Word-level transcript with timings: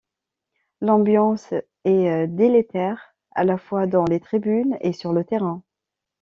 L'ambiance 0.81 1.53
est 1.85 2.25
délétère 2.25 3.13
à 3.33 3.43
la 3.43 3.59
fois 3.59 3.85
dans 3.85 4.03
les 4.05 4.19
tribunes 4.19 4.75
et 4.81 4.93
sur 4.93 5.13
le 5.13 5.23
terrain. 5.23 5.61